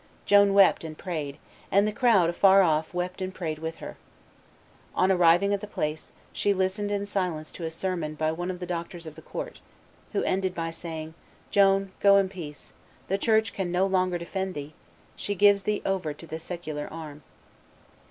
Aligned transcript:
Joan 0.25 0.55
wept 0.55 0.83
and 0.83 0.97
prayed; 0.97 1.37
and 1.71 1.87
the 1.87 1.91
crowd, 1.91 2.27
afar 2.31 2.63
off, 2.63 2.91
wept 2.91 3.21
and 3.21 3.31
prayed 3.31 3.59
with 3.59 3.75
her. 3.75 3.97
On 4.95 5.11
arriving 5.11 5.53
at 5.53 5.61
the 5.61 5.67
place, 5.67 6.11
she 6.33 6.55
listened 6.55 6.89
in 6.89 7.05
silence 7.05 7.51
to 7.51 7.65
a 7.65 7.69
sermon 7.69 8.15
by 8.15 8.31
one 8.31 8.49
of 8.49 8.57
the 8.59 8.65
doctors 8.65 9.05
of 9.05 9.13
the 9.13 9.21
court, 9.21 9.59
who 10.13 10.23
ended 10.23 10.55
by 10.55 10.71
saying, 10.71 11.13
"Joan, 11.51 11.91
go 11.99 12.17
in 12.17 12.29
peace; 12.29 12.73
the 13.09 13.19
Church 13.19 13.53
can 13.53 13.71
no 13.71 13.85
longer 13.85 14.17
defend 14.17 14.55
thee; 14.55 14.73
she 15.15 15.35
gives 15.35 15.65
thee 15.65 15.83
over 15.85 16.15
to 16.15 16.25
the 16.25 16.39
secular 16.39 16.87
arm." 16.91 17.21